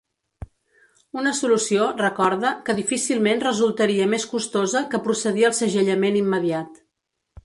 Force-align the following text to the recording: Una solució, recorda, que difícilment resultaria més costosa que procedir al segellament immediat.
Una 1.23 1.33
solució, 1.39 1.89
recorda, 1.99 2.53
que 2.69 2.75
difícilment 2.79 3.43
resultaria 3.45 4.07
més 4.15 4.25
costosa 4.35 4.83
que 4.95 5.03
procedir 5.09 5.45
al 5.51 5.55
segellament 5.63 6.19
immediat. 6.27 6.85